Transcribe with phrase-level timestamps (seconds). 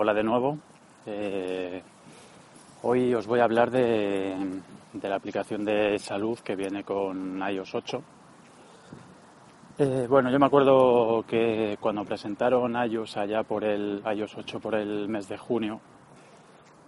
[0.00, 0.56] Hola de nuevo.
[1.06, 1.82] Eh,
[2.82, 4.32] hoy os voy a hablar de,
[5.02, 8.02] la aplicación de salud que viene con iOS 8.
[9.78, 14.76] Eh, bueno, yo me acuerdo que cuando presentaron iOS allá por el iOS 8 por
[14.76, 15.80] el mes de junio,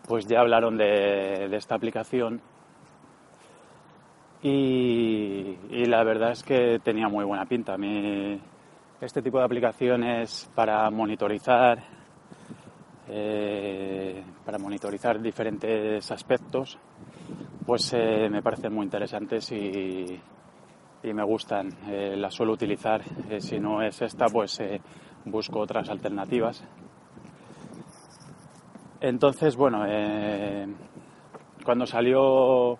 [0.06, 2.40] pues ya hablaron de, esta aplicación
[4.40, 7.74] y, y, la verdad es que tenía muy buena pinta.
[7.74, 8.40] A mí
[9.00, 11.99] este tipo de aplicaciones para monitorizar
[13.12, 16.78] eh, para monitorizar diferentes aspectos,
[17.66, 20.20] pues eh, me parecen muy interesantes y,
[21.02, 21.70] me gustan.
[21.88, 23.02] Eh, las suelo utilizar.
[23.40, 24.62] si no es esta, pues
[25.24, 26.62] busco otras alternativas.
[29.00, 29.84] Entonces, bueno,
[31.64, 32.78] cuando salió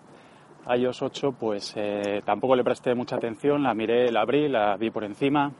[0.69, 1.75] iOS 8, pues
[2.23, 5.51] tampoco le presté mucha atención, la miré, la abrí, la vi por encima.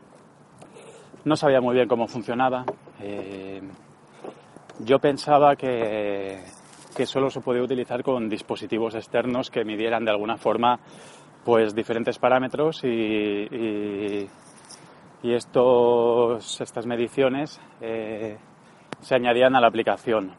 [1.26, 2.64] No sabía muy bien cómo funcionaba.
[4.86, 6.40] Yo pensaba que,
[7.06, 10.80] solo se podía utilizar con dispositivos externos que midieran de alguna forma
[11.44, 12.88] pues diferentes parámetros y,
[15.24, 18.38] y, estos, estas mediciones eh,
[19.02, 20.32] se añadían a la aplicación.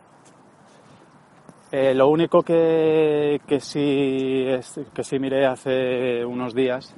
[1.70, 4.46] Eh, lo único que, que, sí,
[4.92, 6.94] que sí miré hace unos días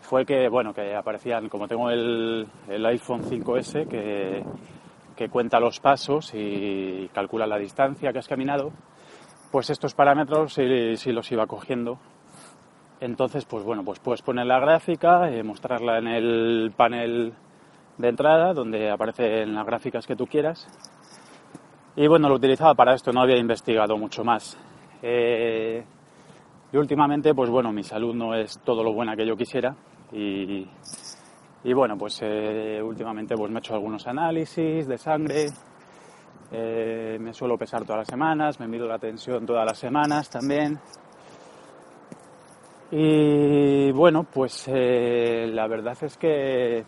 [0.00, 4.42] fue que, bueno, que aparecían, como tengo el, el iPhone 5S, que
[5.18, 8.70] que cuenta los pasos y calcula la distancia que has caminado,
[9.50, 11.98] pues estos parámetros sí, los iba cogiendo.
[13.00, 17.32] Entonces, pues bueno, pues puedes poner la gráfica, eh, mostrarla en el panel
[17.96, 20.68] de entrada, donde aparecen las gráficas que tú quieras.
[21.96, 24.56] Y bueno, lo utilizaba para esto, no había investigado mucho más.
[25.02, 25.84] Eh,
[26.72, 29.74] y últimamente, pues bueno, mi salud no es todo lo buena que yo quisiera
[30.12, 30.68] y,
[31.64, 35.46] y bueno, pues eh, últimamente pues me he hecho algunos análisis de sangre,
[36.52, 40.78] eh, me suelo pesar todas las semanas, me mido la tensión todas las semanas también.
[42.90, 46.84] Y bueno, pues eh, la verdad es que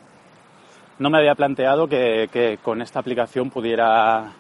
[0.98, 4.32] no me había planteado que, con esta aplicación pudiera,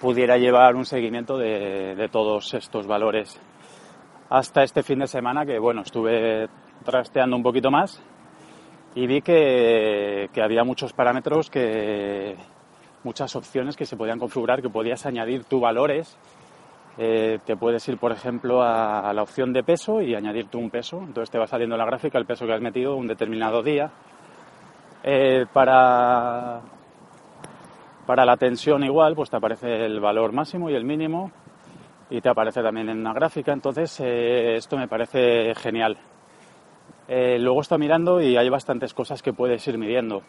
[0.00, 3.38] pudiera llevar un seguimiento de, de todos estos valores.
[4.30, 6.48] Hasta este fin de semana que bueno, estuve
[6.84, 8.02] trasteando un poquito más
[8.98, 12.34] y vi que, había muchos parámetros que
[13.04, 16.18] muchas opciones que se podían configurar, que podías añadir tú valores.
[16.98, 20.68] Eh, te puedes ir, por ejemplo, a, la opción de peso y añadir tú un
[20.68, 20.98] peso.
[20.98, 23.88] Entonces te va saliendo la gráfica el peso que has metido un determinado día.
[25.04, 26.60] Eh, para,
[28.04, 31.30] para la tensión igual, pues te aparece el valor máximo y el mínimo
[32.10, 33.52] y te aparece también en una gráfica.
[33.52, 35.96] Entonces eh, esto me parece genial.
[37.10, 40.22] Eh, luego está mirando y hay bastantes cosas que puedes ir midiendo.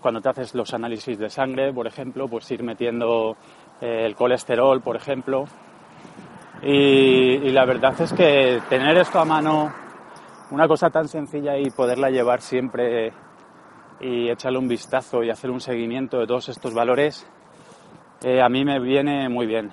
[0.00, 3.36] Cuando te haces los análisis de sangre, por ejemplo, pues ir metiendo
[3.80, 5.44] eh, el colesterol, por ejemplo.
[6.60, 9.72] Y, la verdad es que tener esto a mano,
[10.50, 13.12] una cosa tan sencilla y poderla llevar siempre
[14.00, 17.26] y echarle un vistazo y hacer un seguimiento de todos estos valores,
[18.24, 19.70] eh, a mí me viene muy bien.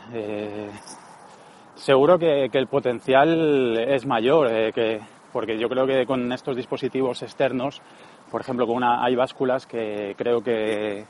[1.74, 5.00] seguro que, el potencial es mayor, que
[5.32, 7.82] porque yo creo que con estos dispositivos externos,
[8.32, 11.06] por ejemplo con una hay básculas que creo que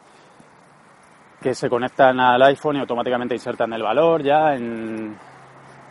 [1.42, 5.16] que se conectan al iPhone y automáticamente insertan el valor ya en,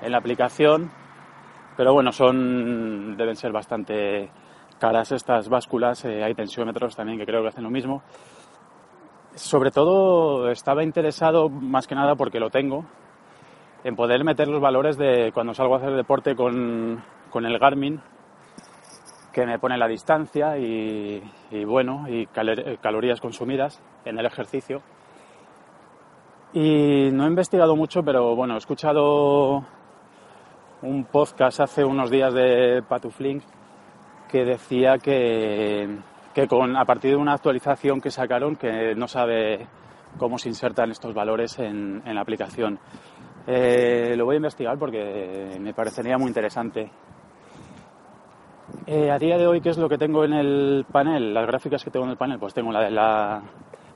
[0.03, 0.91] en la aplicación,
[1.77, 4.31] pero bueno, son deben ser bastante
[4.79, 8.03] caras estas básculas, eh, hay tensiómetros también que creo que hacen lo mismo.
[9.35, 12.85] Sobre todo estaba interesado más que nada porque lo tengo
[13.85, 18.01] en poder meter los valores de cuando salgo a hacer deporte con, con el Garmin,
[19.39, 21.23] que me pone la distancia y,
[21.65, 24.83] bueno, y calorías consumidas en el ejercicio.
[26.53, 29.65] Y no he investigado mucho, pero bueno, he escuchado
[30.83, 33.45] un podcast hace unos días de Patuflink
[34.29, 35.89] que decía que,
[36.35, 39.69] que con, a partir de una actualización que sacaron que no sabe
[40.19, 42.81] cómo se insertan estos valores en, en la aplicación.
[43.47, 46.91] Eh, lo voy a investigar porque me parecería muy interesante.
[48.91, 51.35] Eh, a día de hoy, ¿qué es lo que tengo en el panel?
[51.35, 53.43] Las gráficas que tengo en el panel, pues tengo la de, la,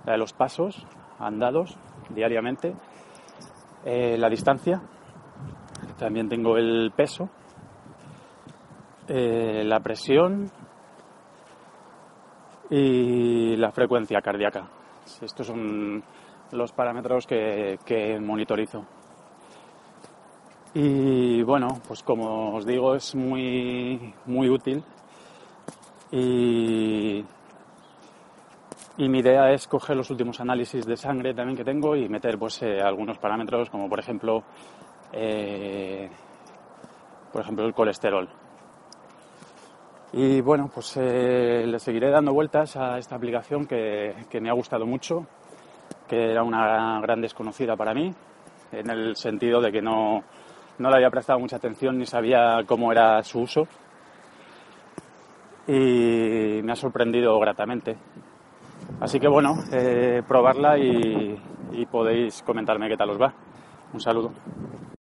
[0.04, 0.86] de los pasos
[1.18, 1.78] andados,
[2.10, 2.74] diariamente,
[3.86, 4.82] eh, la distancia,
[5.98, 7.30] también tengo el peso,
[9.08, 10.50] eh, la presión
[12.68, 14.68] y la frecuencia cardíaca.
[15.22, 16.04] Estos son
[16.50, 18.84] los parámetros que, que monitorizo.
[20.74, 24.82] Y bueno, pues como os digo, es muy, muy útil.
[26.10, 27.24] Y,
[28.96, 32.38] y mi idea es coger los últimos análisis de sangre también que tengo y meter
[32.38, 34.42] pues eh, algunos parámetros como por ejemplo
[35.12, 36.10] eh,
[37.32, 38.28] por ejemplo el colesterol.
[40.14, 44.52] Y bueno, pues eh, le seguiré dando vueltas a esta aplicación que, que me ha
[44.52, 45.26] gustado mucho,
[46.06, 48.12] que era una gran desconocida para mí,
[48.72, 50.22] en el sentido de que no,
[50.78, 53.66] no le había prestado mucha atención ni sabía cómo era su uso
[55.66, 57.96] y me ha sorprendido gratamente.
[59.00, 61.38] Así que bueno, eh, probarla y,
[61.72, 63.32] y podéis comentarme qué tal os va.
[63.92, 64.32] Un saludo.